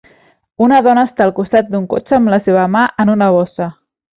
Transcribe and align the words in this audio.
Una 0.67 0.79
dona 0.87 1.03
està 1.09 1.27
al 1.27 1.35
costat 1.41 1.69
d'un 1.75 1.87
cotxe 1.93 2.17
amb 2.19 2.35
la 2.35 2.41
seva 2.49 2.67
mà 2.77 2.85
en 3.05 3.17
una 3.19 3.29
bossa. 3.39 3.73